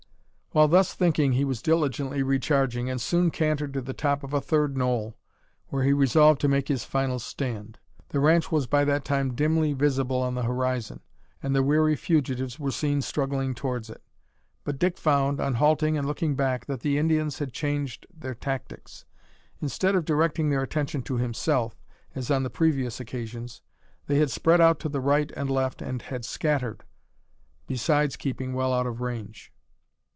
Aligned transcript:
While 0.53 0.67
thus 0.67 0.93
thinking 0.93 1.31
he 1.31 1.45
was 1.45 1.61
diligently 1.61 2.21
re 2.23 2.37
charging, 2.37 2.89
and 2.89 2.99
soon 2.99 3.31
cantered 3.31 3.71
to 3.71 3.79
the 3.79 3.93
top 3.93 4.21
of 4.21 4.33
a 4.33 4.41
third 4.41 4.75
knoll, 4.75 5.15
where 5.67 5.85
he 5.85 5.93
resolved 5.93 6.41
to 6.41 6.49
make 6.49 6.67
his 6.67 6.83
final 6.83 7.19
stand. 7.19 7.79
The 8.09 8.19
ranch 8.19 8.51
was 8.51 8.67
by 8.67 8.83
that 8.83 9.05
time 9.05 9.33
dimly 9.33 9.71
visible 9.71 10.21
on 10.21 10.35
the 10.35 10.43
horizon, 10.43 10.99
and 11.41 11.55
the 11.55 11.63
weary 11.63 11.95
fugitives 11.95 12.59
were 12.59 12.69
seen 12.69 13.01
struggling 13.01 13.55
towards 13.55 13.89
it. 13.89 14.03
But 14.65 14.77
Dick 14.77 14.97
found, 14.97 15.39
on 15.39 15.53
halting 15.55 15.97
and 15.97 16.05
looking 16.05 16.35
back, 16.35 16.65
that 16.65 16.81
the 16.81 16.97
Indians 16.97 17.39
had 17.39 17.53
changed 17.53 18.05
their 18.13 18.35
tactics. 18.35 19.05
Instead 19.61 19.95
of 19.95 20.03
directing 20.03 20.49
their 20.49 20.63
attention 20.63 21.01
to 21.03 21.15
himself, 21.17 21.79
as 22.13 22.29
on 22.29 22.43
the 22.43 22.49
previous 22.49 22.99
occasions, 22.99 23.61
they 24.07 24.17
had 24.19 24.29
spread 24.29 24.59
out 24.59 24.81
to 24.81 24.89
the 24.89 24.99
right 24.99 25.31
and 25.31 25.49
left 25.49 25.81
and 25.81 26.01
had 26.01 26.25
scattered, 26.25 26.83
besides 27.67 28.17
keeping 28.17 28.51
well 28.53 28.73
out 28.73 28.85
of 28.85 28.99
range. 28.99 29.53